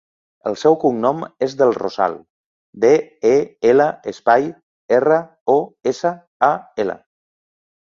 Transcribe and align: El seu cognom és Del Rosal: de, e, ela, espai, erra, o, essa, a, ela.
El 0.51 0.55
seu 0.61 0.77
cognom 0.83 1.19
és 1.47 1.53
Del 1.59 1.73
Rosal: 1.75 2.17
de, 2.87 2.93
e, 3.35 3.37
ela, 3.75 3.89
espai, 4.15 4.51
erra, 5.01 5.23
o, 5.59 5.63
essa, 5.95 6.19
a, 6.53 6.55
ela. 6.89 7.03